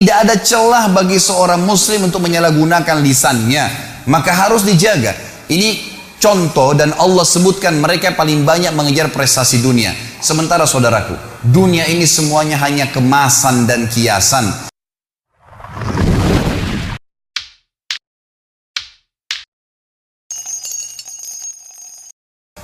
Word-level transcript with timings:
Tidak 0.00 0.16
ada 0.16 0.32
celah 0.40 0.88
bagi 0.96 1.20
seorang 1.20 1.60
muslim 1.60 2.08
untuk 2.08 2.24
menyalahgunakan 2.24 3.04
lisannya. 3.04 3.68
Maka 4.08 4.32
harus 4.32 4.64
dijaga. 4.64 5.12
Ini 5.44 5.76
contoh 6.16 6.72
dan 6.72 6.96
Allah 6.96 7.20
sebutkan 7.20 7.76
mereka 7.76 8.16
paling 8.16 8.48
banyak 8.48 8.72
mengejar 8.72 9.12
prestasi 9.12 9.60
dunia. 9.60 9.92
Sementara 10.24 10.64
saudaraku, 10.64 11.20
dunia 11.44 11.84
ini 11.84 12.08
semuanya 12.08 12.56
hanya 12.64 12.88
kemasan 12.88 13.68
dan 13.68 13.92
kiasan. 13.92 14.48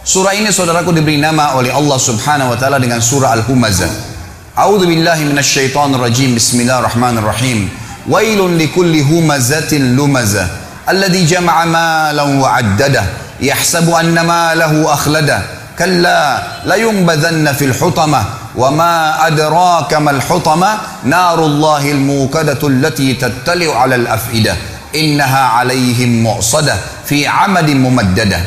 Surah 0.08 0.32
ini 0.32 0.48
saudaraku 0.48 0.88
diberi 0.88 1.20
nama 1.20 1.52
oleh 1.60 1.68
Allah 1.68 2.00
subhanahu 2.00 2.48
wa 2.48 2.56
ta'ala 2.56 2.80
dengan 2.80 3.04
surah 3.04 3.36
Al-Humazah. 3.36 4.15
أعوذ 4.56 4.86
بالله 4.88 5.36
من 5.36 5.38
الشيطان 5.38 5.94
الرجيم. 6.00 6.40
بسم 6.40 6.64
الله 6.64 6.78
الرحمن 6.78 7.18
الرحيم. 7.20 7.68
ويل 8.08 8.40
لكل 8.58 8.94
همزة 9.00 9.72
لمزة. 9.72 10.48
الذي 10.88 11.24
جمع 11.24 11.64
مالا 11.64 12.22
وعدده 12.22 13.04
يحسب 13.40 13.90
أن 13.90 14.16
ماله 14.16 14.72
أخلده. 14.92 15.42
كلا 15.78 16.42
لينبذن 16.64 17.52
في 17.52 17.64
الحطمة. 17.64 18.24
وما 18.56 19.26
أدراك 19.26 19.94
ما 20.00 20.10
الحطمة؟ 20.10 20.70
نار 21.04 21.38
الله 21.44 21.90
الموقدة 21.90 22.68
التي 22.68 23.14
تتلع 23.14 23.76
على 23.76 23.94
الأفئدة. 23.94 24.56
إنها 24.96 25.42
عليهم 25.60 26.22
مؤصدة 26.24 26.76
في 27.04 27.28
عمد 27.28 27.70
ممددة. 27.76 28.40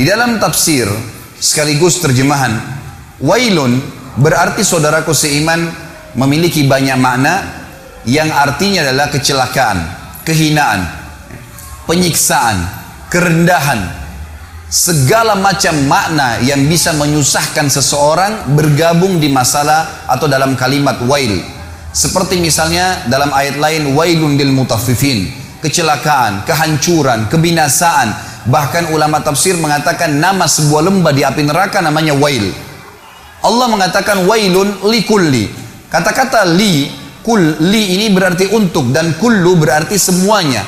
Di 0.00 0.08
dalam 0.08 0.40
tafsir 0.40 0.88
sekaligus 1.36 2.00
terjemahan 2.00 2.56
Wailun 3.20 3.99
Berarti 4.18 4.66
saudaraku 4.66 5.14
seiman 5.14 5.70
memiliki 6.18 6.66
banyak 6.66 6.98
makna 6.98 7.46
yang 8.08 8.32
artinya 8.32 8.82
adalah 8.82 9.12
kecelakaan, 9.12 9.78
kehinaan, 10.26 10.88
penyiksaan, 11.86 12.56
kerendahan, 13.12 14.00
segala 14.70 15.34
macam 15.34 15.74
makna 15.90 16.38
yang 16.42 16.64
bisa 16.70 16.94
menyusahkan 16.94 17.66
seseorang 17.66 18.54
bergabung 18.54 19.18
di 19.18 19.26
masalah 19.30 20.06
atau 20.06 20.30
dalam 20.30 20.54
kalimat 20.54 20.98
wail. 21.04 21.42
Seperti 21.90 22.38
misalnya 22.38 23.02
dalam 23.10 23.34
ayat 23.34 23.58
lain 23.58 23.98
wailun 23.98 24.38
lil 24.38 24.54
mutaffifin, 24.54 25.26
kecelakaan, 25.58 26.46
kehancuran, 26.46 27.26
kebinasaan. 27.26 28.30
Bahkan 28.40 28.94
ulama 28.94 29.20
tafsir 29.20 29.58
mengatakan 29.58 30.16
nama 30.16 30.48
sebuah 30.48 30.86
lembah 30.86 31.12
di 31.12 31.26
api 31.26 31.42
neraka 31.44 31.82
namanya 31.82 32.16
wail. 32.16 32.69
Allah 33.40 33.66
mengatakan 33.72 34.28
wailun 34.28 34.84
li 34.92 35.00
kulli. 35.08 35.48
Kata-kata 35.88 36.44
li, 36.44 36.92
kul, 37.24 37.56
li 37.72 37.96
ini 37.96 38.12
berarti 38.12 38.52
untuk 38.52 38.92
dan 38.92 39.16
kullu 39.16 39.56
berarti 39.56 39.96
semuanya. 39.96 40.60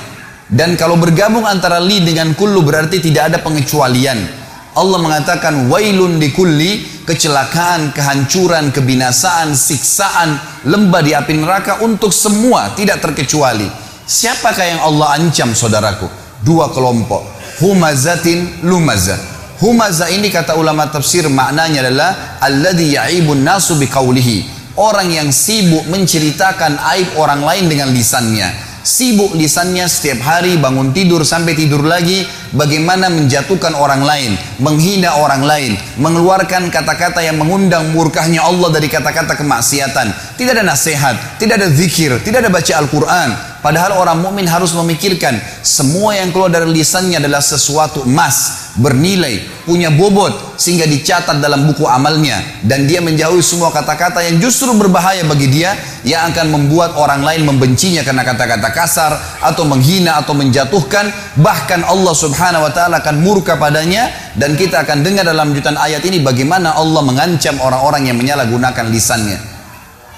Dan 0.48 0.76
kalau 0.76 0.96
bergabung 0.96 1.44
antara 1.44 1.80
li 1.80 2.00
dengan 2.00 2.32
kullu 2.32 2.64
berarti 2.64 3.00
tidak 3.00 3.32
ada 3.32 3.38
pengecualian. 3.44 4.40
Allah 4.72 4.98
mengatakan 5.04 5.68
wailun 5.68 6.16
li 6.16 6.32
kulli, 6.32 7.04
kecelakaan, 7.04 7.92
kehancuran, 7.92 8.72
kebinasaan, 8.72 9.52
siksaan, 9.52 10.40
lembah 10.64 11.04
di 11.04 11.12
api 11.12 11.32
neraka 11.44 11.84
untuk 11.84 12.08
semua, 12.08 12.72
tidak 12.72 13.04
terkecuali. 13.04 13.68
Siapakah 14.08 14.64
yang 14.64 14.80
Allah 14.80 15.20
ancam 15.20 15.52
saudaraku? 15.52 16.08
Dua 16.40 16.72
kelompok. 16.72 17.20
Humazatin 17.60 18.64
lumazah 18.64 19.31
Humaza 19.62 20.10
ini 20.10 20.26
kata 20.26 20.58
ulama 20.58 20.90
tafsir 20.90 21.30
maknanya 21.30 21.86
adalah 21.86 22.10
alladhi 22.42 22.98
ya'ibun 22.98 23.46
nasu 23.46 23.78
biqaulihi. 23.78 24.42
Orang 24.74 25.14
yang 25.14 25.30
sibuk 25.30 25.86
menceritakan 25.86 26.82
aib 26.90 27.14
orang 27.14 27.46
lain 27.46 27.70
dengan 27.70 27.94
lisannya. 27.94 28.50
Sibuk 28.82 29.38
lisannya 29.38 29.86
setiap 29.86 30.18
hari 30.26 30.58
bangun 30.58 30.90
tidur 30.90 31.22
sampai 31.22 31.54
tidur 31.54 31.86
lagi 31.86 32.26
bagaimana 32.54 33.08
menjatuhkan 33.08 33.72
orang 33.74 34.04
lain, 34.04 34.36
menghina 34.60 35.16
orang 35.18 35.42
lain, 35.42 35.72
mengeluarkan 35.98 36.68
kata-kata 36.68 37.24
yang 37.24 37.40
mengundang 37.40 37.90
murkahnya 37.90 38.44
Allah 38.44 38.68
dari 38.72 38.88
kata-kata 38.88 39.34
kemaksiatan. 39.36 40.38
Tidak 40.38 40.52
ada 40.52 40.64
nasihat, 40.64 41.40
tidak 41.40 41.60
ada 41.60 41.68
zikir, 41.72 42.20
tidak 42.22 42.46
ada 42.46 42.50
baca 42.52 42.72
Al-Quran. 42.78 43.30
Padahal 43.62 43.94
orang 43.94 44.18
mukmin 44.18 44.42
harus 44.50 44.74
memikirkan 44.74 45.38
semua 45.62 46.18
yang 46.18 46.34
keluar 46.34 46.50
dari 46.50 46.66
lisannya 46.66 47.22
adalah 47.22 47.38
sesuatu 47.38 48.02
emas, 48.02 48.74
bernilai, 48.74 49.38
punya 49.62 49.94
bobot 49.94 50.58
sehingga 50.58 50.82
dicatat 50.82 51.38
dalam 51.38 51.70
buku 51.70 51.86
amalnya 51.86 52.42
dan 52.66 52.90
dia 52.90 52.98
menjauhi 52.98 53.38
semua 53.38 53.70
kata-kata 53.70 54.18
yang 54.26 54.42
justru 54.42 54.74
berbahaya 54.74 55.22
bagi 55.22 55.46
dia 55.46 55.78
yang 56.02 56.34
akan 56.34 56.50
membuat 56.50 56.98
orang 56.98 57.22
lain 57.22 57.46
membencinya 57.46 58.02
karena 58.02 58.26
kata-kata 58.26 58.68
kasar 58.74 59.14
atau 59.38 59.62
menghina 59.62 60.18
atau 60.18 60.34
menjatuhkan 60.34 61.14
bahkan 61.38 61.86
Allah 61.86 62.14
Subhanahu 62.18 62.41
wa 62.42 62.72
taala 62.74 62.98
akan 62.98 63.22
murka 63.22 63.54
padanya 63.54 64.10
dan 64.34 64.58
kita 64.58 64.82
akan 64.82 65.06
dengar 65.06 65.22
dalam 65.22 65.54
lanjutan 65.54 65.78
ayat 65.78 66.02
ini 66.02 66.18
bagaimana 66.18 66.74
Allah 66.74 67.02
mengancam 67.06 67.62
orang-orang 67.62 68.10
yang 68.10 68.18
menyalahgunakan 68.18 68.90
lisannya. 68.90 69.38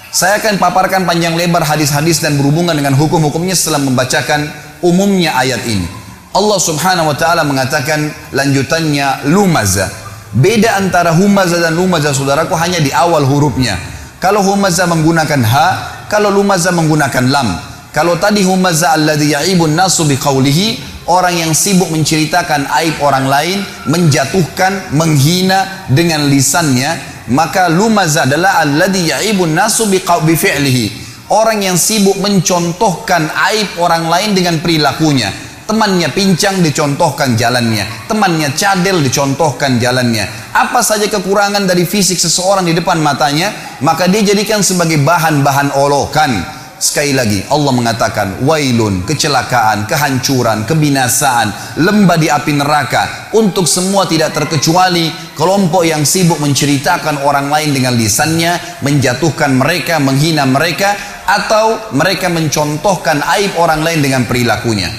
Saya 0.09 0.39
akan 0.39 0.57
paparkan 0.57 1.03
panjang 1.03 1.35
lebar 1.35 1.61
hadis-hadis 1.61 2.23
dan 2.23 2.39
berhubungan 2.39 2.73
dengan 2.73 2.95
hukum-hukumnya 2.95 3.51
setelah 3.51 3.83
membacakan 3.83 4.47
umumnya 4.81 5.35
ayat 5.35 5.61
ini. 5.67 5.85
Allah 6.31 6.59
subhanahu 6.59 7.11
wa 7.11 7.15
ta'ala 7.15 7.43
mengatakan 7.43 8.11
lanjutannya 8.31 9.27
lumaza. 9.27 9.91
Beda 10.35 10.79
antara 10.79 11.11
humaza 11.15 11.59
dan 11.59 11.75
lumaza 11.75 12.11
saudaraku 12.11 12.55
hanya 12.59 12.79
di 12.79 12.91
awal 12.95 13.23
hurufnya. 13.27 13.75
Kalau 14.23 14.39
humaza 14.43 14.87
menggunakan 14.87 15.41
ha, 15.47 15.67
kalau 16.07 16.31
lumaza 16.31 16.71
menggunakan 16.71 17.25
lam. 17.27 17.55
Kalau 17.91 18.19
tadi 18.19 18.43
humaza 18.43 18.91
alladhi 18.91 19.31
ya'ibun 19.31 19.75
nasu 19.75 20.03
biqaulihi, 20.07 20.94
orang 21.09 21.37
yang 21.37 21.51
sibuk 21.53 21.89
menceritakan 21.89 22.69
aib 22.81 22.97
orang 23.01 23.25
lain, 23.29 23.59
menjatuhkan, 23.89 24.93
menghina 24.93 25.85
dengan 25.89 26.25
lisannya, 26.29 27.23
maka 27.33 27.69
lumaza 27.69 28.29
adalah 28.29 28.61
alladhi 28.61 29.09
ya'ibun 29.09 29.53
nasu 29.53 29.89
bifi'lihi. 29.89 31.05
Orang 31.33 31.65
yang 31.65 31.73
sibuk 31.73 32.21
mencontohkan 32.21 33.33
aib 33.49 33.81
orang 33.81 34.05
lain 34.05 34.37
dengan 34.37 34.61
perilakunya 34.61 35.33
Temannya 35.65 36.13
pincang 36.13 36.61
dicontohkan 36.61 37.33
jalannya. 37.33 38.05
Temannya 38.05 38.53
cadel 38.53 39.01
dicontohkan 39.01 39.81
jalannya. 39.81 40.53
Apa 40.53 40.85
saja 40.85 41.09
kekurangan 41.09 41.65
dari 41.65 41.89
fisik 41.89 42.21
seseorang 42.21 42.69
di 42.69 42.77
depan 42.77 43.01
matanya, 43.01 43.49
maka 43.81 44.05
dia 44.05 44.21
jadikan 44.21 44.61
sebagai 44.61 45.01
bahan-bahan 45.01 45.73
olokan. 45.73 46.54
Sekali 46.75 47.15
lagi 47.15 47.39
Allah 47.55 47.71
mengatakan 47.71 48.43
wailun, 48.43 49.07
kecelakaan, 49.07 49.87
kehancuran, 49.87 50.67
kebinasaan, 50.67 51.79
lembah 51.79 52.19
di 52.19 52.27
api 52.27 52.51
neraka 52.51 53.31
untuk 53.31 53.63
semua 53.63 54.03
tidak 54.03 54.35
terkecuali 54.35 55.07
kelompok 55.39 55.87
yang 55.87 56.03
sibuk 56.03 56.35
menceritakan 56.43 57.23
orang 57.23 57.47
lain 57.47 57.71
dengan 57.71 57.95
lisannya, 57.95 58.83
menjatuhkan 58.83 59.55
mereka, 59.55 60.03
menghina 60.03 60.43
mereka 60.43 60.99
atau 61.23 61.95
mereka 61.95 62.27
mencontohkan 62.27 63.23
aib 63.39 63.55
orang 63.55 63.79
lain 63.79 64.03
dengan 64.03 64.27
perilakunya. 64.27 64.91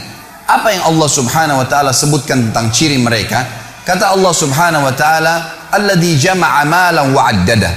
Apa 0.49 0.73
yang 0.73 0.89
Allah 0.89 1.09
Subhanahu 1.13 1.61
wa 1.61 1.69
taala 1.69 1.93
sebutkan 1.93 2.41
tentang 2.49 2.73
ciri 2.73 2.97
mereka? 2.97 3.45
Kata 3.85 4.17
Allah 4.17 4.33
Subhanahu 4.33 4.89
wa 4.89 4.95
taala, 4.97 5.35
"Alladzi 5.77 6.25
jama'a 6.25 6.65
malan 6.65 7.13
wa 7.13 7.29
'addada." 7.29 7.69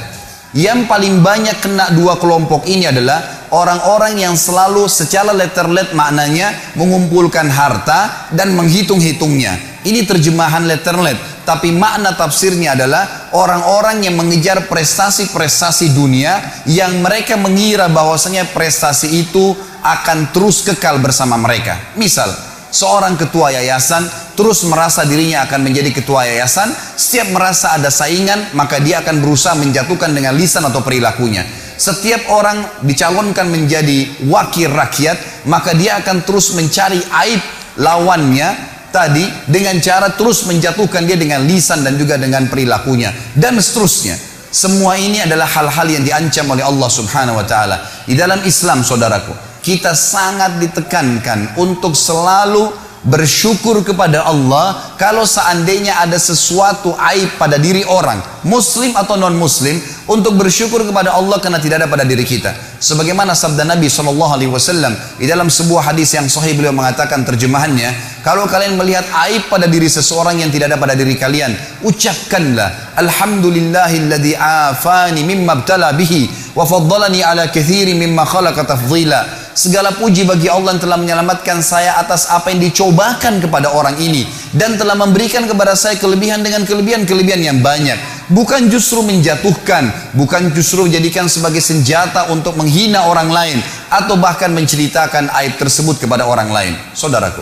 Yang 0.56 0.88
paling 0.90 1.22
banyak 1.22 1.62
kena 1.62 1.94
dua 1.94 2.18
kelompok 2.18 2.66
ini 2.66 2.90
adalah 2.90 3.39
orang-orang 3.52 4.22
yang 4.22 4.36
selalu 4.38 4.86
secara 4.90 5.34
letterlet 5.34 5.94
maknanya 5.94 6.54
mengumpulkan 6.78 7.50
harta 7.50 8.30
dan 8.34 8.54
menghitung-hitungnya. 8.54 9.58
Ini 9.80 10.04
terjemahan 10.04 10.68
letterlet, 10.68 11.16
tapi 11.48 11.72
makna 11.72 12.12
tafsirnya 12.12 12.76
adalah 12.76 13.32
orang-orang 13.32 14.04
yang 14.04 14.20
mengejar 14.20 14.68
prestasi-prestasi 14.68 15.96
dunia 15.96 16.36
yang 16.68 17.00
mereka 17.00 17.40
mengira 17.40 17.88
bahwasanya 17.88 18.52
prestasi 18.52 19.24
itu 19.24 19.56
akan 19.80 20.36
terus 20.36 20.68
kekal 20.68 21.00
bersama 21.00 21.40
mereka. 21.40 21.80
Misal, 21.96 22.28
seorang 22.70 23.16
ketua 23.16 23.56
yayasan 23.56 24.04
terus 24.36 24.68
merasa 24.68 25.08
dirinya 25.08 25.48
akan 25.48 25.64
menjadi 25.64 25.96
ketua 25.96 26.28
yayasan, 26.28 26.72
setiap 27.00 27.32
merasa 27.32 27.76
ada 27.76 27.88
saingan, 27.88 28.52
maka 28.56 28.84
dia 28.84 29.00
akan 29.00 29.24
berusaha 29.24 29.56
menjatuhkan 29.56 30.12
dengan 30.12 30.36
lisan 30.36 30.64
atau 30.68 30.84
perilakunya. 30.84 31.69
Setiap 31.80 32.28
orang 32.36 32.84
dicalonkan 32.84 33.48
menjadi 33.48 34.28
wakil 34.28 34.68
rakyat, 34.68 35.48
maka 35.48 35.72
dia 35.72 35.96
akan 36.04 36.28
terus 36.28 36.52
mencari 36.52 37.00
aib 37.00 37.40
lawannya 37.80 38.52
tadi 38.92 39.24
dengan 39.48 39.80
cara 39.80 40.12
terus 40.12 40.44
menjatuhkan 40.44 41.08
dia 41.08 41.16
dengan 41.16 41.46
lisan 41.48 41.86
dan 41.88 41.96
juga 41.96 42.20
dengan 42.20 42.52
perilakunya 42.52 43.16
dan 43.32 43.56
seterusnya. 43.56 44.20
Semua 44.50 44.98
ini 45.00 45.24
adalah 45.24 45.46
hal-hal 45.46 45.88
yang 45.88 46.04
diancam 46.04 46.52
oleh 46.52 46.66
Allah 46.66 46.90
Subhanahu 46.90 47.38
wa 47.38 47.46
taala. 47.46 47.80
Di 48.04 48.18
dalam 48.18 48.42
Islam, 48.44 48.82
saudaraku, 48.82 49.32
kita 49.62 49.94
sangat 49.94 50.58
ditekankan 50.58 51.56
untuk 51.62 51.94
selalu 51.94 52.74
bersyukur 53.06 53.80
kepada 53.86 54.28
Allah 54.28 54.96
kalau 55.00 55.24
seandainya 55.24 56.04
ada 56.04 56.20
sesuatu 56.20 56.92
aib 57.00 57.40
pada 57.40 57.56
diri 57.56 57.88
orang 57.88 58.20
muslim 58.44 58.92
atau 58.96 59.16
non 59.16 59.36
muslim 59.36 59.80
untuk 60.10 60.36
bersyukur 60.36 60.84
kepada 60.84 61.14
Allah 61.14 61.38
karena 61.38 61.62
tidak 61.62 61.86
ada 61.86 61.88
pada 61.88 62.04
diri 62.04 62.26
kita. 62.26 62.52
Sebagaimana 62.82 63.38
sabda 63.38 63.68
Nabi 63.68 63.88
Shallallahu 63.92 64.34
Alaihi 64.36 64.52
Wasallam 64.52 64.96
di 65.22 65.30
dalam 65.30 65.52
sebuah 65.52 65.94
hadis 65.94 66.16
yang 66.18 66.26
sahih 66.26 66.58
beliau 66.58 66.74
mengatakan 66.74 67.22
terjemahannya, 67.24 67.94
kalau 68.26 68.50
kalian 68.50 68.76
melihat 68.76 69.06
aib 69.30 69.48
pada 69.48 69.70
diri 69.70 69.86
seseorang 69.86 70.42
yang 70.42 70.50
tidak 70.50 70.74
ada 70.74 70.82
pada 70.82 70.98
diri 70.98 71.14
kalian, 71.14 71.54
ucapkanlah 71.86 72.98
Alhamdulillahilladzi 72.98 74.34
afani 74.36 75.22
mimma 75.24 75.62
bihi 75.94 76.56
wa 76.58 76.66
faddalani 76.66 77.22
ala 77.22 77.48
kathiri 77.54 77.94
mimma 77.94 78.26
khalaqa 78.26 78.66
tafdila. 78.66 79.39
Segala 79.58 79.92
puji 79.98 80.30
bagi 80.30 80.46
Allah 80.46 80.78
yang 80.78 80.82
telah 80.84 80.98
menyelamatkan 81.02 81.60
saya 81.66 81.98
atas 81.98 82.30
apa 82.30 82.54
yang 82.54 82.62
dicobakan 82.62 83.42
kepada 83.42 83.74
orang 83.74 83.98
ini 83.98 84.30
dan 84.54 84.78
telah 84.78 84.94
memberikan 84.94 85.50
kepada 85.50 85.74
saya 85.74 85.98
kelebihan 85.98 86.46
dengan 86.46 86.64
kelebihan-kelebihan 86.70 87.42
yang 87.42 87.58
banyak. 87.60 87.98
Bukan 88.30 88.70
justru 88.70 89.02
menjatuhkan, 89.02 90.14
bukan 90.14 90.54
justru 90.54 90.86
jadikan 90.86 91.26
sebagai 91.26 91.66
senjata 91.66 92.30
untuk 92.30 92.54
menghina 92.62 93.10
orang 93.10 93.34
lain 93.34 93.58
atau 93.90 94.22
bahkan 94.22 94.54
menceritakan 94.54 95.34
aib 95.42 95.58
tersebut 95.58 95.98
kepada 95.98 96.30
orang 96.30 96.54
lain. 96.54 96.78
Saudaraku, 96.94 97.42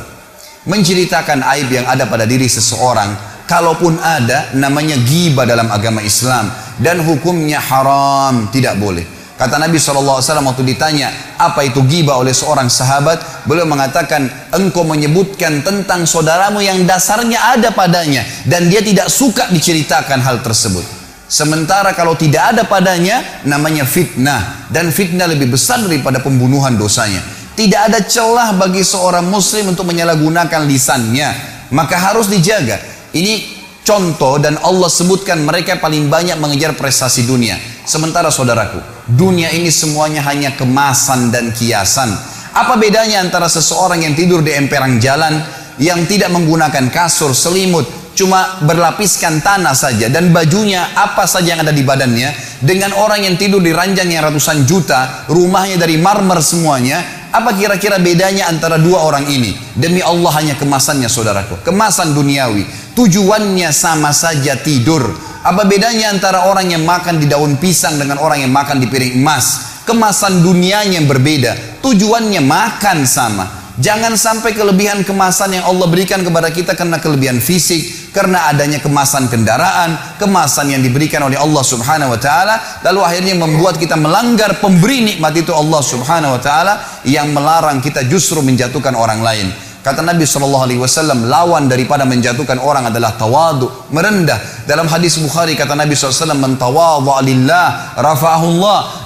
menceritakan 0.64 1.44
aib 1.60 1.68
yang 1.68 1.86
ada 1.92 2.08
pada 2.08 2.24
diri 2.24 2.48
seseorang 2.48 3.16
kalaupun 3.48 4.00
ada 4.00 4.56
namanya 4.56 4.96
giba 5.04 5.44
dalam 5.44 5.68
agama 5.72 6.00
Islam 6.04 6.52
dan 6.80 7.04
hukumnya 7.04 7.60
haram 7.60 8.48
tidak 8.52 8.76
boleh 8.80 9.17
Kata 9.38 9.62
Nabi 9.62 9.78
SAW 9.78 10.18
waktu 10.18 10.66
ditanya 10.66 11.14
apa 11.38 11.62
itu 11.62 11.86
giba 11.86 12.18
oleh 12.18 12.34
seorang 12.34 12.74
sahabat, 12.74 13.46
beliau 13.46 13.70
mengatakan 13.70 14.26
engkau 14.50 14.82
menyebutkan 14.82 15.62
tentang 15.62 16.10
saudaramu 16.10 16.58
yang 16.58 16.90
dasarnya 16.90 17.54
ada 17.54 17.70
padanya 17.70 18.26
dan 18.50 18.66
dia 18.66 18.82
tidak 18.82 19.14
suka 19.14 19.46
diceritakan 19.54 20.26
hal 20.26 20.42
tersebut. 20.42 20.82
Sementara 21.30 21.94
kalau 21.94 22.18
tidak 22.18 22.58
ada 22.58 22.66
padanya 22.66 23.22
namanya 23.46 23.86
fitnah 23.86 24.66
dan 24.74 24.90
fitnah 24.90 25.30
lebih 25.30 25.54
besar 25.54 25.86
daripada 25.86 26.18
pembunuhan 26.18 26.74
dosanya. 26.74 27.22
Tidak 27.54 27.94
ada 27.94 28.02
celah 28.02 28.58
bagi 28.58 28.82
seorang 28.82 29.30
muslim 29.30 29.70
untuk 29.70 29.86
menyalahgunakan 29.86 30.66
lisannya, 30.66 31.30
maka 31.70 31.94
harus 31.94 32.26
dijaga. 32.26 32.82
Ini 33.14 33.54
contoh 33.86 34.42
dan 34.42 34.58
Allah 34.66 34.90
sebutkan 34.90 35.46
mereka 35.46 35.78
paling 35.78 36.10
banyak 36.10 36.42
mengejar 36.42 36.74
prestasi 36.74 37.30
dunia. 37.30 37.77
Sementara 37.88 38.28
saudaraku, 38.28 38.84
dunia 39.08 39.48
ini 39.56 39.72
semuanya 39.72 40.20
hanya 40.28 40.52
kemasan 40.60 41.32
dan 41.32 41.56
kiasan. 41.56 42.12
Apa 42.52 42.76
bedanya 42.76 43.24
antara 43.24 43.48
seseorang 43.48 44.04
yang 44.04 44.12
tidur 44.12 44.44
di 44.44 44.52
emperang 44.52 45.00
jalan 45.00 45.40
yang 45.80 46.04
tidak 46.04 46.28
menggunakan 46.36 46.92
kasur, 46.92 47.32
selimut, 47.32 47.88
cuma 48.12 48.60
berlapiskan 48.68 49.40
tanah 49.40 49.72
saja 49.72 50.12
dan 50.12 50.36
bajunya 50.36 50.84
apa 51.00 51.24
saja 51.24 51.56
yang 51.56 51.64
ada 51.64 51.72
di 51.72 51.88
badannya 51.88 52.60
dengan 52.60 52.92
orang 52.92 53.24
yang 53.24 53.40
tidur 53.40 53.64
di 53.64 53.72
ranjang 53.72 54.12
yang 54.12 54.28
ratusan 54.28 54.68
juta, 54.68 55.24
rumahnya 55.32 55.80
dari 55.80 55.96
marmer 55.96 56.44
semuanya, 56.44 57.30
apa 57.32 57.56
kira-kira 57.56 58.04
bedanya 58.04 58.52
antara 58.52 58.76
dua 58.76 59.08
orang 59.08 59.32
ini? 59.32 59.56
Demi 59.80 60.04
Allah 60.04 60.36
hanya 60.44 60.60
kemasannya 60.60 61.08
saudaraku. 61.08 61.64
Kemasan 61.64 62.12
duniawi. 62.12 62.68
Tujuannya 63.00 63.72
sama 63.72 64.12
saja 64.12 64.60
tidur. 64.60 65.08
Apa 65.48 65.64
bedanya 65.64 66.12
antara 66.12 66.52
orang 66.52 66.68
yang 66.68 66.84
makan 66.84 67.24
di 67.24 67.28
daun 67.32 67.56
pisang 67.56 67.96
dengan 67.96 68.20
orang 68.20 68.44
yang 68.44 68.52
makan 68.52 68.84
di 68.84 68.88
piring 68.92 69.16
emas? 69.16 69.80
Kemasan 69.88 70.44
dunianya 70.44 71.00
yang 71.00 71.08
berbeda. 71.08 71.80
Tujuannya 71.80 72.44
makan 72.44 73.08
sama. 73.08 73.48
Jangan 73.80 74.20
sampai 74.20 74.52
kelebihan 74.52 75.08
kemasan 75.08 75.56
yang 75.56 75.64
Allah 75.64 75.88
berikan 75.88 76.20
kepada 76.20 76.52
kita 76.52 76.76
karena 76.76 77.00
kelebihan 77.00 77.40
fisik, 77.40 78.12
karena 78.12 78.52
adanya 78.52 78.84
kemasan 78.84 79.32
kendaraan, 79.32 80.20
kemasan 80.20 80.68
yang 80.68 80.84
diberikan 80.84 81.24
oleh 81.24 81.40
Allah 81.40 81.64
Subhanahu 81.64 82.12
wa 82.12 82.20
taala, 82.20 82.84
lalu 82.84 83.08
akhirnya 83.08 83.40
membuat 83.40 83.80
kita 83.80 83.96
melanggar 83.96 84.60
pemberi 84.60 85.00
nikmat 85.00 85.32
itu 85.32 85.56
Allah 85.56 85.80
Subhanahu 85.80 86.36
wa 86.36 86.42
taala 86.44 86.74
yang 87.08 87.32
melarang 87.32 87.80
kita 87.80 88.04
justru 88.04 88.44
menjatuhkan 88.44 88.98
orang 89.00 89.24
lain. 89.24 89.48
Kata 89.88 90.04
Nabi 90.04 90.28
Shallallahu 90.28 90.68
Alaihi 90.68 90.84
Wasallam, 90.84 91.32
lawan 91.32 91.72
daripada 91.72 92.04
menjatuhkan 92.04 92.60
orang 92.60 92.92
adalah 92.92 93.16
tawadu, 93.16 93.72
merendah. 93.96 94.68
Dalam 94.68 94.84
hadis 94.92 95.16
Bukhari 95.16 95.56
kata 95.56 95.80
Nabi 95.80 95.96
SAW, 95.96 96.36
mentawadu 96.36 97.08
alillah. 97.16 97.96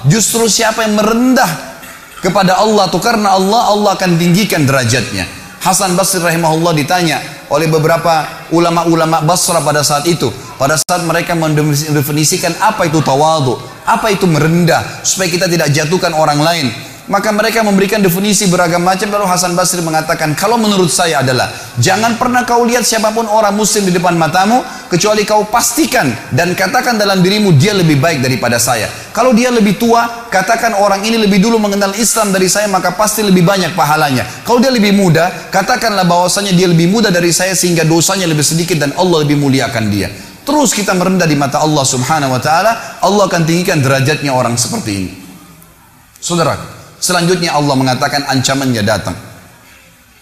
Justru 0.10 0.50
siapa 0.50 0.82
yang 0.82 0.98
merendah 0.98 1.78
kepada 2.26 2.58
Allah 2.58 2.90
tuh 2.90 2.98
karena 2.98 3.38
Allah 3.38 3.70
Allah 3.70 3.94
akan 3.94 4.18
tinggikan 4.18 4.66
derajatnya. 4.66 5.30
Hasan 5.62 5.94
Basri 5.94 6.18
rahimahullah 6.18 6.74
ditanya 6.74 7.22
oleh 7.54 7.70
beberapa 7.70 8.50
ulama-ulama 8.50 9.22
Basra 9.22 9.62
pada 9.62 9.86
saat 9.86 10.10
itu. 10.10 10.34
Pada 10.58 10.82
saat 10.82 11.06
mereka 11.06 11.38
mendefinisikan 11.38 12.58
apa 12.58 12.90
itu 12.90 13.06
tawadu, 13.06 13.54
apa 13.86 14.10
itu 14.10 14.26
merendah 14.26 15.06
supaya 15.06 15.30
kita 15.30 15.46
tidak 15.46 15.70
jatuhkan 15.70 16.18
orang 16.18 16.42
lain. 16.42 16.74
Maka 17.12 17.28
mereka 17.36 17.60
memberikan 17.60 18.00
definisi 18.00 18.48
beragam 18.48 18.88
macam 18.88 19.12
lalu 19.12 19.28
Hasan 19.28 19.52
Basri 19.52 19.84
mengatakan 19.84 20.32
kalau 20.32 20.56
menurut 20.56 20.88
saya 20.88 21.20
adalah 21.20 21.52
jangan 21.76 22.16
pernah 22.16 22.48
kau 22.48 22.64
lihat 22.64 22.88
siapa 22.88 23.12
pun 23.12 23.28
orang 23.28 23.52
muslim 23.52 23.84
di 23.84 23.92
depan 23.92 24.16
matamu 24.16 24.64
kecuali 24.88 25.28
kau 25.28 25.44
pastikan 25.44 26.08
dan 26.32 26.56
katakan 26.56 26.96
dalam 26.96 27.20
dirimu 27.20 27.52
dia 27.60 27.76
lebih 27.76 28.00
baik 28.00 28.24
daripada 28.24 28.56
saya. 28.64 28.88
Kalau 29.12 29.36
dia 29.36 29.52
lebih 29.52 29.76
tua, 29.76 30.32
katakan 30.32 30.72
orang 30.72 31.04
ini 31.04 31.20
lebih 31.20 31.44
dulu 31.44 31.60
mengenal 31.60 31.92
Islam 32.00 32.32
dari 32.32 32.48
saya 32.48 32.72
maka 32.72 32.96
pasti 32.96 33.28
lebih 33.28 33.44
banyak 33.44 33.76
pahalanya. 33.76 34.24
Kalau 34.48 34.64
dia 34.64 34.72
lebih 34.72 34.96
muda, 34.96 35.52
katakanlah 35.52 36.08
bahwasanya 36.08 36.56
dia 36.56 36.72
lebih 36.72 36.88
muda 36.88 37.12
dari 37.12 37.36
saya 37.36 37.52
sehingga 37.60 37.84
dosanya 37.84 38.24
lebih 38.24 38.48
sedikit 38.48 38.80
dan 38.80 38.96
Allah 38.96 39.28
lebih 39.28 39.36
muliakan 39.36 39.92
dia. 39.92 40.08
Terus 40.48 40.72
kita 40.72 40.96
merendah 40.96 41.28
di 41.28 41.36
mata 41.36 41.60
Allah 41.60 41.84
Subhanahu 41.84 42.32
wa 42.32 42.40
taala, 42.40 43.04
Allah 43.04 43.28
akan 43.28 43.44
tinggikan 43.44 43.84
derajatnya 43.84 44.32
orang 44.32 44.56
seperti 44.56 44.92
ini. 44.96 45.12
Saudara, 46.24 46.81
Selanjutnya 47.02 47.58
Allah 47.58 47.74
mengatakan 47.74 48.30
ancamannya 48.30 48.86
datang. 48.86 49.18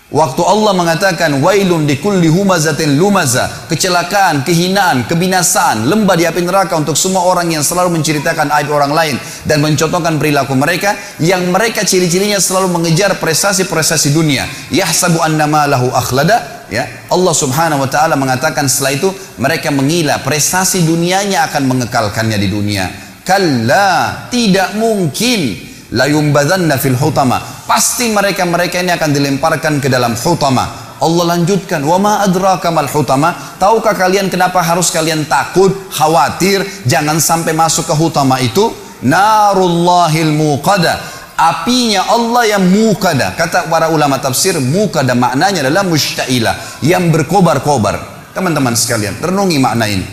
Waktu 0.09 0.41
Allah 0.41 0.73
mengatakan 0.73 1.37
wailun 1.37 1.85
likulli 1.85 2.33
humazatin 2.33 2.97
lumaza, 2.97 3.45
kecelakaan, 3.69 4.41
kehinaan, 4.41 5.05
kebinasaan, 5.05 5.85
lembah 5.85 6.17
di 6.17 6.25
api 6.25 6.41
neraka 6.41 6.73
untuk 6.81 6.97
semua 6.97 7.29
orang 7.29 7.53
yang 7.53 7.61
selalu 7.61 7.93
menceritakan 7.93 8.49
aib 8.57 8.73
orang 8.73 8.89
lain 8.89 9.15
dan 9.45 9.61
mencontohkan 9.61 10.17
perilaku 10.17 10.57
mereka 10.57 10.97
yang 11.21 11.45
mereka 11.53 11.85
ciri-cirinya 11.85 12.41
selalu 12.41 12.73
mengejar 12.73 13.21
prestasi-prestasi 13.21 14.09
dunia. 14.09 14.49
Yahsabu 14.73 15.21
annama 15.21 15.69
lahu 15.69 15.93
akhlada, 15.93 16.65
ya. 16.73 16.89
Allah 17.13 17.33
Subhanahu 17.37 17.85
wa 17.85 17.89
taala 17.93 18.17
mengatakan 18.17 18.65
setelah 18.65 18.97
itu 18.97 19.13
mereka 19.37 19.69
mengira 19.69 20.17
prestasi 20.25 20.89
dunianya 20.89 21.53
akan 21.53 21.69
mengekalkannya 21.69 22.41
di 22.41 22.49
dunia. 22.49 22.89
Kalla, 23.21 24.25
tidak 24.33 24.73
mungkin 24.73 25.68
la 25.93 26.05
yumbadanna 26.05 26.77
fil 26.77 26.97
hutama. 26.97 27.41
Pasti 27.65 28.09
mereka-mereka 28.09 28.81
ini 28.81 28.93
akan 28.93 29.09
dilemparkan 29.13 29.81
ke 29.81 29.87
dalam 29.89 30.13
hutama. 30.13 30.89
Allah 30.99 31.25
lanjutkan 31.35 31.79
wa 31.87 31.95
ma 31.95 32.13
adraka 32.27 32.67
mal 32.75 32.91
hutama? 32.91 33.31
Tahukah 33.55 33.95
kalian 33.95 34.27
kenapa 34.27 34.59
harus 34.59 34.91
kalian 34.91 35.23
takut 35.31 35.71
khawatir 35.95 36.67
jangan 36.83 37.23
sampai 37.23 37.55
masuk 37.55 37.87
ke 37.87 37.95
hutama 37.95 38.35
itu? 38.43 38.75
Narullahil 38.99 40.35
muqada. 40.35 40.99
Apinya 41.39 42.03
Allah 42.11 42.51
yang 42.51 42.67
mukada 42.67 43.31
kata 43.31 43.71
para 43.71 43.87
ulama 43.87 44.19
tafsir 44.19 44.59
mukada 44.59 45.15
maknanya 45.15 45.63
adalah 45.63 45.87
mustailah 45.87 46.83
yang 46.83 47.07
berkobar-kobar. 47.15 48.19
Teman-teman 48.35 48.75
sekalian 48.75 49.15
renungi 49.23 49.55
makna 49.55 49.87
ini. 49.87 50.03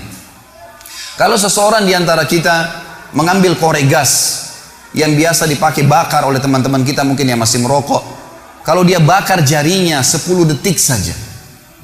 Kalau 1.19 1.35
seseorang 1.35 1.83
di 1.83 1.99
antara 1.99 2.31
kita 2.31 2.87
mengambil 3.11 3.59
korek 3.59 3.91
gas 3.91 4.46
yang 4.97 5.13
biasa 5.13 5.45
dipakai 5.45 5.85
bakar 5.85 6.25
oleh 6.25 6.41
teman-teman 6.41 6.81
kita 6.81 7.05
mungkin 7.05 7.29
yang 7.29 7.37
masih 7.37 7.61
merokok. 7.61 8.01
Kalau 8.65 8.83
dia 8.83 8.99
bakar 8.99 9.45
jarinya 9.45 10.01
10 10.01 10.49
detik 10.57 10.81
saja. 10.81 11.13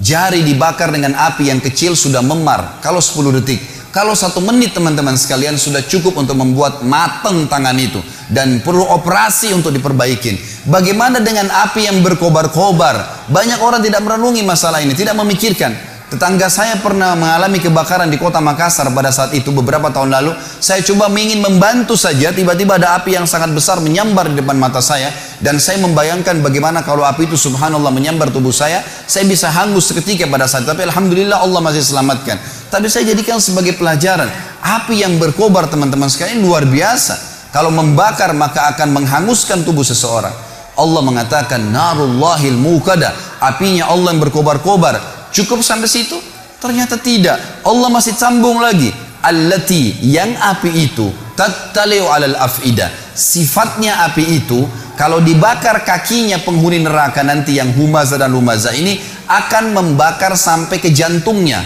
Jari 0.00 0.42
dibakar 0.42 0.90
dengan 0.90 1.14
api 1.14 1.52
yang 1.52 1.60
kecil 1.60 1.92
sudah 1.92 2.24
memar. 2.24 2.80
Kalau 2.80 2.98
10 2.98 3.38
detik. 3.38 3.60
Kalau 3.92 4.16
satu 4.16 4.40
menit 4.40 4.72
teman-teman 4.72 5.20
sekalian 5.20 5.60
sudah 5.60 5.84
cukup 5.84 6.16
untuk 6.16 6.40
membuat 6.40 6.80
mateng 6.80 7.44
tangan 7.46 7.76
itu. 7.76 8.00
Dan 8.32 8.64
perlu 8.64 8.88
operasi 8.88 9.52
untuk 9.52 9.76
diperbaikin. 9.76 10.40
Bagaimana 10.72 11.20
dengan 11.20 11.52
api 11.52 11.92
yang 11.92 12.00
berkobar-kobar? 12.00 13.28
Banyak 13.28 13.60
orang 13.60 13.84
tidak 13.84 14.00
merenungi 14.00 14.40
masalah 14.40 14.80
ini. 14.80 14.96
Tidak 14.96 15.12
memikirkan. 15.12 15.91
Tetangga 16.12 16.52
saya 16.52 16.76
pernah 16.76 17.16
mengalami 17.16 17.56
kebakaran 17.56 18.04
di 18.12 18.20
kota 18.20 18.36
Makassar 18.36 18.84
pada 18.92 19.08
saat 19.08 19.32
itu 19.32 19.48
beberapa 19.48 19.88
tahun 19.88 20.12
lalu. 20.12 20.36
Saya 20.60 20.84
coba 20.84 21.08
ingin 21.08 21.40
membantu 21.40 21.96
saja, 21.96 22.28
tiba-tiba 22.36 22.76
ada 22.76 23.00
api 23.00 23.16
yang 23.16 23.24
sangat 23.24 23.48
besar 23.56 23.80
menyambar 23.80 24.28
di 24.28 24.36
depan 24.36 24.60
mata 24.60 24.84
saya. 24.84 25.08
Dan 25.40 25.56
saya 25.56 25.80
membayangkan 25.80 26.44
bagaimana 26.44 26.84
kalau 26.84 27.08
api 27.08 27.32
itu 27.32 27.40
subhanallah 27.40 27.88
menyambar 27.88 28.28
tubuh 28.28 28.52
saya, 28.52 28.84
saya 29.08 29.24
bisa 29.24 29.48
hangus 29.48 29.88
seketika 29.88 30.28
pada 30.28 30.44
saat 30.44 30.68
itu. 30.68 30.76
Tapi 30.76 30.84
Alhamdulillah 30.84 31.40
Allah 31.40 31.64
masih 31.64 31.80
selamatkan. 31.80 32.36
Tapi 32.68 32.92
saya 32.92 33.08
jadikan 33.08 33.40
sebagai 33.40 33.72
pelajaran. 33.80 34.28
Api 34.60 35.00
yang 35.00 35.16
berkobar 35.16 35.72
teman-teman 35.72 36.12
sekalian 36.12 36.44
luar 36.44 36.68
biasa. 36.68 37.48
Kalau 37.56 37.72
membakar 37.72 38.36
maka 38.36 38.68
akan 38.76 39.00
menghanguskan 39.00 39.64
tubuh 39.64 39.80
seseorang. 39.80 40.52
Allah 40.76 41.00
mengatakan 41.04 41.72
narullahil 41.72 42.56
mukada. 42.60 43.16
Apinya 43.40 43.88
Allah 43.88 44.12
yang 44.12 44.20
berkobar-kobar 44.20 45.11
Cukup 45.32 45.64
sampai 45.64 45.88
situ? 45.88 46.20
Ternyata 46.60 47.00
tidak. 47.00 47.40
Allah 47.66 47.88
masih 47.88 48.14
sambung 48.14 48.62
lagi. 48.62 48.92
allati 49.22 50.02
yang 50.02 50.34
api 50.34 50.90
itu 50.90 51.06
tattaliu 51.38 52.10
alal 52.10 52.34
afida 52.36 52.90
sifatnya 53.14 54.02
api 54.10 54.42
itu 54.42 54.66
kalau 54.98 55.22
dibakar 55.22 55.86
kakinya 55.86 56.42
penghuni 56.42 56.82
neraka 56.82 57.22
nanti 57.22 57.56
yang 57.56 57.70
humaza 57.72 58.18
dan 58.18 58.34
lumaza 58.34 58.74
ini 58.74 58.98
akan 59.30 59.72
membakar 59.72 60.34
sampai 60.34 60.82
ke 60.82 60.90
jantungnya 60.90 61.62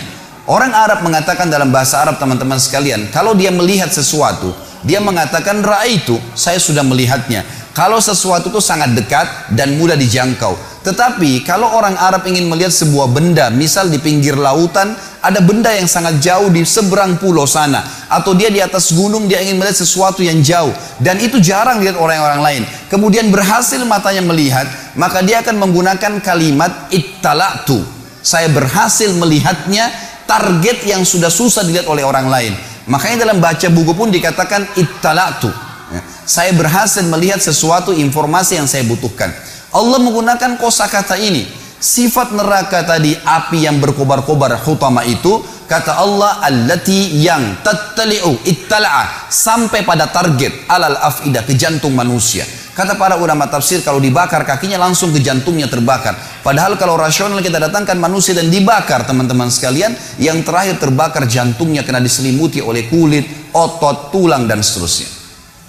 orang 0.46 0.70
Arab 0.76 1.00
mengatakan 1.02 1.48
dalam 1.48 1.72
bahasa 1.72 2.04
Arab 2.04 2.20
teman-teman 2.20 2.60
sekalian 2.60 3.08
kalau 3.08 3.32
dia 3.32 3.48
melihat 3.48 3.88
sesuatu 3.88 4.52
dia 4.84 5.00
mengatakan 5.00 5.64
itu 5.88 6.20
saya 6.36 6.60
sudah 6.60 6.84
melihatnya 6.84 7.42
kalau 7.72 7.98
sesuatu 7.98 8.52
itu 8.52 8.60
sangat 8.60 8.92
dekat 8.92 9.26
dan 9.56 9.80
mudah 9.80 9.96
dijangkau 9.96 10.54
tetapi 10.86 11.42
kalau 11.42 11.74
orang 11.74 11.98
Arab 11.98 12.30
ingin 12.30 12.46
melihat 12.46 12.70
sebuah 12.70 13.10
benda, 13.10 13.50
misal 13.50 13.90
di 13.90 13.98
pinggir 13.98 14.38
lautan, 14.38 14.94
ada 15.18 15.42
benda 15.42 15.74
yang 15.74 15.90
sangat 15.90 16.22
jauh 16.22 16.46
di 16.46 16.62
seberang 16.62 17.18
pulau 17.18 17.42
sana. 17.42 17.82
Atau 18.06 18.38
dia 18.38 18.54
di 18.54 18.62
atas 18.62 18.94
gunung, 18.94 19.26
dia 19.26 19.42
ingin 19.42 19.58
melihat 19.58 19.82
sesuatu 19.82 20.22
yang 20.22 20.38
jauh. 20.46 20.70
Dan 21.02 21.18
itu 21.18 21.42
jarang 21.42 21.82
dilihat 21.82 21.98
orang-orang 21.98 22.38
lain. 22.38 22.62
Kemudian 22.86 23.34
berhasil 23.34 23.82
matanya 23.82 24.22
melihat, 24.22 24.70
maka 24.94 25.26
dia 25.26 25.42
akan 25.42 25.58
menggunakan 25.58 26.22
kalimat 26.22 26.86
ittala'tu. 26.94 27.82
Saya 28.22 28.46
berhasil 28.54 29.10
melihatnya 29.18 29.90
target 30.30 30.86
yang 30.86 31.02
sudah 31.02 31.34
susah 31.34 31.66
dilihat 31.66 31.90
oleh 31.90 32.06
orang 32.06 32.30
lain. 32.30 32.54
Makanya 32.86 33.26
dalam 33.26 33.42
baca 33.42 33.66
buku 33.74 33.90
pun 33.90 34.14
dikatakan 34.14 34.62
ittala'tu. 34.78 35.50
Ya, 35.90 36.02
saya 36.22 36.54
berhasil 36.54 37.02
melihat 37.10 37.42
sesuatu 37.42 37.90
informasi 37.90 38.62
yang 38.62 38.70
saya 38.70 38.86
butuhkan. 38.86 39.34
Allah 39.76 40.00
menggunakan 40.00 40.56
kosakata 40.56 41.20
ini. 41.20 41.44
Sifat 41.76 42.32
neraka 42.32 42.80
tadi 42.88 43.12
api 43.12 43.68
yang 43.68 43.76
berkobar-kobar 43.76 44.56
hutama 44.64 45.04
itu 45.04 45.44
kata 45.68 46.00
Allah 46.00 46.40
allati 46.40 47.20
yang 47.20 47.60
tattali'u 47.60 48.48
ittala'a 48.48 49.28
sampai 49.28 49.84
pada 49.84 50.08
target 50.08 50.64
alal 50.72 50.96
afidah 50.96 51.44
ke 51.44 51.52
jantung 51.52 51.92
manusia. 51.92 52.48
Kata 52.72 52.96
para 52.96 53.20
ulama 53.20 53.44
tafsir 53.52 53.84
kalau 53.84 54.00
dibakar 54.00 54.48
kakinya 54.48 54.80
langsung 54.80 55.12
ke 55.12 55.20
jantungnya 55.20 55.68
terbakar. 55.68 56.16
Padahal 56.40 56.80
kalau 56.80 56.96
rasional 56.96 57.44
kita 57.44 57.60
datangkan 57.60 58.00
manusia 58.00 58.32
dan 58.32 58.48
dibakar 58.48 59.04
teman-teman 59.04 59.52
sekalian 59.52 59.92
yang 60.16 60.40
terakhir 60.40 60.80
terbakar 60.80 61.28
jantungnya 61.28 61.84
kena 61.84 62.00
diselimuti 62.00 62.64
oleh 62.64 62.88
kulit, 62.88 63.52
otot, 63.52 64.08
tulang 64.08 64.48
dan 64.48 64.64
seterusnya. 64.64 65.08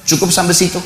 Cukup 0.08 0.32
sampai 0.32 0.56
situ? 0.56 0.80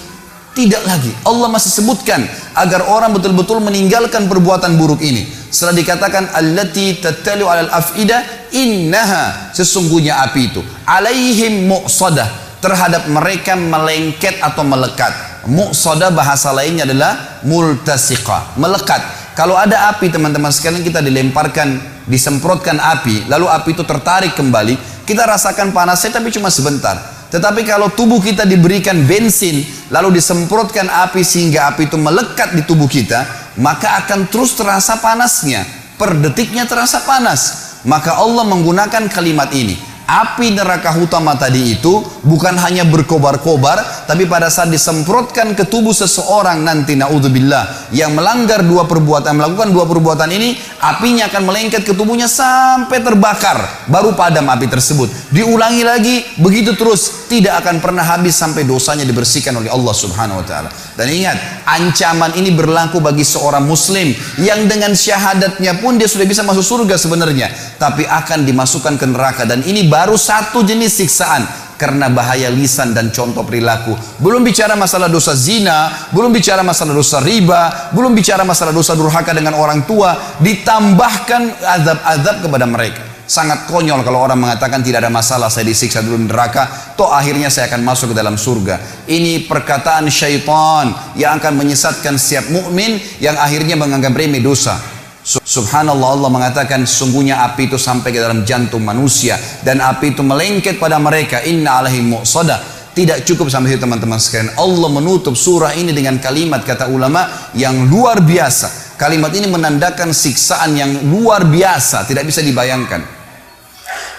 Tidak 0.51 0.83
lagi. 0.83 1.07
Allah 1.23 1.47
masih 1.47 1.71
sebutkan 1.71 2.27
agar 2.59 2.83
orang 2.91 3.15
betul-betul 3.15 3.63
meninggalkan 3.63 4.27
perbuatan 4.27 4.75
buruk 4.75 4.99
ini. 4.99 5.23
Setelah 5.47 5.79
dikatakan 5.79 6.23
allati 6.35 6.99
tattalu 6.99 7.47
alal 7.47 7.71
afida 7.71 8.19
innaha 8.51 9.55
sesungguhnya 9.55 10.19
api 10.27 10.51
itu 10.51 10.59
alaihim 10.83 11.71
muqsadah 11.71 12.59
terhadap 12.59 13.07
mereka 13.07 13.55
melengket 13.55 14.43
atau 14.43 14.67
melekat. 14.67 15.15
Muqsadah 15.47 16.11
bahasa 16.11 16.51
lainnya 16.51 16.83
adalah 16.83 17.41
multasiqa, 17.47 18.59
melekat. 18.59 19.01
Kalau 19.33 19.55
ada 19.55 19.87
api 19.89 20.11
teman-teman 20.11 20.51
sekalian 20.51 20.83
kita 20.83 20.99
dilemparkan, 20.99 21.79
disemprotkan 22.05 22.77
api, 22.77 23.25
lalu 23.31 23.47
api 23.47 23.71
itu 23.71 23.87
tertarik 23.87 24.35
kembali, 24.35 24.75
kita 25.07 25.23
rasakan 25.23 25.71
panasnya 25.71 26.19
tapi 26.19 26.29
cuma 26.29 26.51
sebentar. 26.51 27.20
Tetapi 27.31 27.63
kalau 27.63 27.87
tubuh 27.95 28.19
kita 28.19 28.43
diberikan 28.43 29.07
bensin, 29.07 29.63
lalu 29.87 30.19
disemprotkan 30.19 30.91
api 30.91 31.23
sehingga 31.23 31.71
api 31.71 31.87
itu 31.87 31.95
melekat 31.95 32.51
di 32.51 32.67
tubuh 32.67 32.91
kita, 32.91 33.23
maka 33.55 34.03
akan 34.03 34.27
terus 34.27 34.51
terasa 34.53 34.99
panasnya. 34.99 35.63
Per 35.95 36.19
detiknya 36.19 36.67
terasa 36.67 36.99
panas. 37.07 37.71
Maka 37.87 38.19
Allah 38.19 38.45
menggunakan 38.45 39.09
kalimat 39.09 39.49
ini 39.57 39.90
api 40.07 40.53
neraka 40.53 40.95
utama 40.97 41.37
tadi 41.37 41.77
itu 41.77 42.03
bukan 42.25 42.57
hanya 42.61 42.85
berkobar-kobar 42.87 44.07
tapi 44.07 44.27
pada 44.27 44.51
saat 44.51 44.69
disemprotkan 44.69 45.53
ke 45.57 45.67
tubuh 45.67 45.93
seseorang 45.95 46.61
nanti 46.61 46.97
naudzubillah 46.97 47.93
yang 47.95 48.13
melanggar 48.15 48.61
dua 48.65 48.85
perbuatan 48.85 49.37
melakukan 49.37 49.69
dua 49.71 49.85
perbuatan 49.87 50.29
ini 50.31 50.57
apinya 50.81 51.29
akan 51.29 51.41
melengket 51.45 51.85
ke 51.85 51.93
tubuhnya 51.93 52.25
sampai 52.25 52.99
terbakar 53.05 53.87
baru 53.87 54.17
padam 54.17 54.49
api 54.49 54.67
tersebut. 54.67 55.09
Diulangi 55.29 55.83
lagi 55.85 56.15
begitu 56.41 56.73
terus 56.75 57.27
tidak 57.31 57.63
akan 57.63 57.79
pernah 57.79 58.03
habis 58.03 58.35
sampai 58.35 58.67
dosanya 58.67 59.07
dibersihkan 59.07 59.55
oleh 59.55 59.71
Allah 59.71 59.93
Subhanahu 59.95 60.41
wa 60.41 60.45
taala. 60.45 60.69
Dan 60.97 61.07
ingat 61.07 61.37
ancaman 61.63 62.35
ini 62.35 62.51
berlaku 62.51 62.99
bagi 62.99 63.23
seorang 63.23 63.63
muslim 63.63 64.11
yang 64.41 64.67
dengan 64.67 64.91
syahadatnya 64.91 65.79
pun 65.79 65.95
dia 65.95 66.09
sudah 66.09 66.27
bisa 66.27 66.43
masuk 66.43 66.65
surga 66.65 66.99
sebenarnya 66.99 67.47
tapi 67.79 68.03
akan 68.03 68.43
dimasukkan 68.43 68.99
ke 68.99 69.05
neraka. 69.07 69.43
Dan 69.47 69.63
ini 69.63 69.87
baru 70.01 70.17
satu 70.17 70.65
jenis 70.65 70.97
siksaan 70.97 71.45
karena 71.77 72.09
bahaya 72.09 72.49
lisan 72.49 72.93
dan 72.97 73.13
contoh 73.13 73.45
perilaku. 73.45 73.93
Belum 74.17 74.41
bicara 74.41 74.73
masalah 74.73 75.05
dosa 75.05 75.37
zina, 75.37 76.09
belum 76.09 76.33
bicara 76.33 76.65
masalah 76.65 76.93
dosa 76.93 77.21
riba, 77.21 77.93
belum 77.93 78.17
bicara 78.17 78.41
masalah 78.41 78.73
dosa 78.73 78.97
durhaka 78.97 79.29
dengan 79.29 79.53
orang 79.53 79.85
tua, 79.85 80.37
ditambahkan 80.41 81.61
azab-azab 81.61 82.35
kepada 82.49 82.65
mereka. 82.65 83.01
Sangat 83.29 83.69
konyol 83.69 84.01
kalau 84.01 84.25
orang 84.25 84.41
mengatakan 84.41 84.81
tidak 84.81 85.05
ada 85.05 85.13
masalah 85.13 85.53
saya 85.53 85.69
disiksa 85.69 86.01
dulu 86.01 86.25
neraka, 86.25 86.93
toh 86.97 87.13
akhirnya 87.13 87.53
saya 87.53 87.69
akan 87.69 87.85
masuk 87.85 88.11
ke 88.11 88.15
dalam 88.17 88.41
surga. 88.41 89.05
Ini 89.05 89.45
perkataan 89.45 90.09
syaitan 90.09 91.13
yang 91.13 91.37
akan 91.37 91.53
menyesatkan 91.61 92.17
setiap 92.17 92.49
mukmin 92.49 92.97
yang 93.21 93.37
akhirnya 93.37 93.77
menganggap 93.77 94.17
remeh 94.17 94.41
dosa. 94.41 95.00
Subhanallah 95.39 96.19
Allah 96.19 96.27
mengatakan 96.27 96.83
sungguhnya 96.83 97.39
api 97.47 97.71
itu 97.71 97.79
sampai 97.79 98.11
ke 98.11 98.19
dalam 98.19 98.43
jantung 98.43 98.83
manusia 98.83 99.39
dan 99.63 99.79
api 99.79 100.11
itu 100.11 100.25
melengket 100.25 100.75
pada 100.75 100.99
mereka. 100.99 101.39
Inna 101.47 101.79
alaihi 101.79 102.03
muqsada 102.03 102.59
tidak 102.91 103.23
cukup 103.23 103.47
sampai 103.47 103.71
situ 103.71 103.79
teman-teman 103.79 104.19
sekalian. 104.19 104.51
Allah 104.59 104.89
menutup 104.91 105.39
surah 105.39 105.71
ini 105.79 105.95
dengan 105.95 106.19
kalimat 106.19 106.67
kata 106.67 106.91
ulama 106.91 107.51
yang 107.55 107.87
luar 107.87 108.19
biasa. 108.19 108.99
Kalimat 108.99 109.31
ini 109.31 109.47
menandakan 109.47 110.11
siksaan 110.11 110.75
yang 110.75 110.91
luar 111.07 111.47
biasa 111.47 112.03
tidak 112.03 112.27
bisa 112.27 112.43
dibayangkan. 112.43 112.99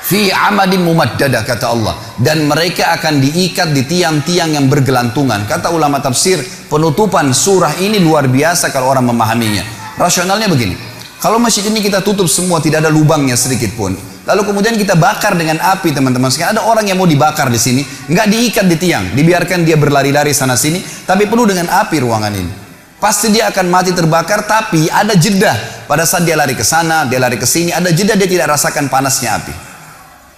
Fi 0.02 0.32
amadin 0.32 0.80
mumaddada 0.80 1.44
kata 1.44 1.66
Allah. 1.68 1.94
Dan 2.16 2.48
mereka 2.48 2.96
akan 2.96 3.20
diikat 3.20 3.76
di 3.76 3.84
tiang-tiang 3.84 4.56
yang 4.56 4.66
bergelantungan. 4.72 5.44
Kata 5.44 5.68
ulama 5.68 6.00
tafsir 6.00 6.40
penutupan 6.72 7.36
surah 7.36 7.76
ini 7.84 8.00
luar 8.00 8.26
biasa 8.32 8.72
kalau 8.72 8.88
orang 8.88 9.12
memahaminya. 9.12 9.62
Rasionalnya 10.00 10.48
begini 10.48 10.91
kalau 11.22 11.38
masjid 11.38 11.62
ini 11.62 11.78
kita 11.78 12.02
tutup 12.02 12.26
semua, 12.26 12.58
tidak 12.58 12.82
ada 12.82 12.90
lubangnya 12.90 13.38
sedikit 13.38 13.70
pun. 13.78 13.94
Lalu 14.26 14.42
kemudian 14.42 14.74
kita 14.74 14.98
bakar 14.98 15.38
dengan 15.38 15.62
api 15.62 15.94
teman-teman 15.94 16.26
sekalian. 16.34 16.58
Ada 16.58 16.66
orang 16.66 16.82
yang 16.90 16.98
mau 16.98 17.06
dibakar 17.06 17.46
di 17.46 17.62
sini, 17.62 17.86
nggak 18.10 18.26
diikat 18.26 18.66
di 18.66 18.74
tiang, 18.74 19.14
dibiarkan 19.14 19.62
dia 19.62 19.78
berlari-lari 19.78 20.34
sana 20.34 20.58
sini, 20.58 20.82
tapi 20.82 21.30
penuh 21.30 21.46
dengan 21.46 21.70
api 21.70 22.02
ruangan 22.02 22.34
ini. 22.34 22.52
Pasti 22.98 23.30
dia 23.30 23.54
akan 23.54 23.66
mati 23.70 23.94
terbakar, 23.94 24.50
tapi 24.50 24.90
ada 24.90 25.14
jeda 25.14 25.54
pada 25.86 26.02
saat 26.02 26.26
dia 26.26 26.34
lari 26.34 26.58
ke 26.58 26.66
sana, 26.66 27.06
dia 27.06 27.22
lari 27.22 27.38
ke 27.38 27.46
sini, 27.46 27.70
ada 27.70 27.94
jeda 27.94 28.18
dia 28.18 28.26
tidak 28.26 28.58
rasakan 28.58 28.90
panasnya 28.90 29.38
api. 29.38 29.54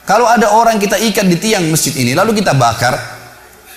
Kalau 0.05 0.29
ada 0.29 0.53
orang 0.53 0.76
kita 0.76 1.00
ikat 1.00 1.25
di 1.33 1.41
tiang 1.41 1.64
masjid 1.73 1.97
ini, 1.97 2.12
lalu 2.12 2.45
kita 2.45 2.53
bakar, 2.53 3.13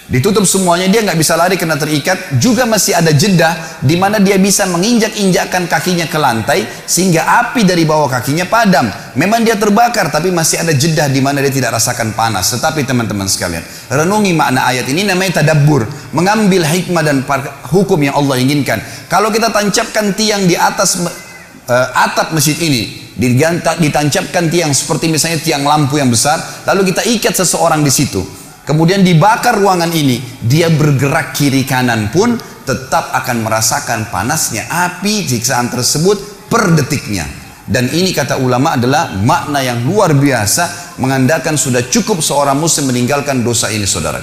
Ditutup 0.07 0.47
semuanya, 0.47 0.87
dia 0.87 1.03
nggak 1.03 1.19
bisa 1.19 1.35
lari 1.35 1.59
karena 1.59 1.75
terikat. 1.75 2.39
Juga 2.39 2.63
masih 2.63 2.95
ada 2.95 3.11
jeda 3.11 3.59
di 3.83 3.99
mana 3.99 4.23
dia 4.23 4.39
bisa 4.39 4.63
menginjak-injakkan 4.63 5.67
kakinya 5.67 6.07
ke 6.07 6.15
lantai 6.15 6.63
sehingga 6.87 7.27
api 7.27 7.67
dari 7.67 7.83
bawah 7.83 8.07
kakinya 8.07 8.47
padam. 8.47 8.87
Memang 9.19 9.43
dia 9.43 9.59
terbakar, 9.59 10.07
tapi 10.07 10.31
masih 10.31 10.63
ada 10.63 10.71
jeda 10.71 11.11
di 11.11 11.19
mana 11.19 11.43
dia 11.43 11.51
tidak 11.51 11.75
rasakan 11.75 12.15
panas. 12.15 12.55
Tetapi 12.55 12.87
teman-teman 12.87 13.27
sekalian, 13.27 13.59
renungi 13.91 14.31
makna 14.31 14.63
ayat 14.71 14.87
ini 14.87 15.03
namanya 15.03 15.43
tadabbur, 15.43 15.83
mengambil 16.15 16.63
hikmah 16.63 17.03
dan 17.03 17.27
hukum 17.67 17.99
yang 17.99 18.15
Allah 18.15 18.39
inginkan. 18.39 18.79
Kalau 19.11 19.27
kita 19.27 19.51
tancapkan 19.51 20.15
tiang 20.15 20.47
di 20.47 20.55
atas 20.55 21.03
uh, 21.03 21.87
atap 21.91 22.31
masjid 22.31 22.55
ini, 22.63 23.11
ditancapkan 23.19 24.47
tiang 24.47 24.71
seperti 24.71 25.11
misalnya 25.11 25.43
tiang 25.43 25.67
lampu 25.67 25.99
yang 25.99 26.07
besar, 26.07 26.39
lalu 26.63 26.95
kita 26.95 27.03
ikat 27.03 27.35
seseorang 27.35 27.83
di 27.83 27.91
situ 27.91 28.36
kemudian 28.67 29.01
dibakar 29.01 29.55
ruangan 29.55 29.89
ini, 29.95 30.19
dia 30.43 30.67
bergerak 30.67 31.31
kiri 31.31 31.63
kanan 31.63 32.11
pun 32.11 32.35
tetap 32.67 33.15
akan 33.15 33.47
merasakan 33.47 34.11
panasnya 34.11 34.67
api 34.67 35.23
siksaan 35.23 35.71
tersebut 35.71 36.51
per 36.51 36.75
detiknya. 36.75 37.23
Dan 37.67 37.87
ini 37.91 38.11
kata 38.15 38.39
ulama 38.39 38.75
adalah 38.75 39.15
makna 39.23 39.59
yang 39.59 39.83
luar 39.83 40.15
biasa 40.15 40.95
mengandalkan 40.99 41.55
sudah 41.59 41.83
cukup 41.87 42.23
seorang 42.23 42.55
muslim 42.55 42.91
meninggalkan 42.91 43.43
dosa 43.43 43.71
ini 43.71 43.83
saudara. 43.83 44.19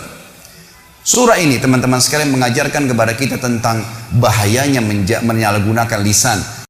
Surah 1.04 1.36
ini 1.36 1.60
teman-teman 1.60 2.00
sekalian 2.00 2.32
mengajarkan 2.32 2.88
kepada 2.88 3.12
kita 3.12 3.36
tentang 3.36 3.84
bahayanya 4.16 4.80
menyalahgunakan 5.20 6.00
lisan 6.00 6.63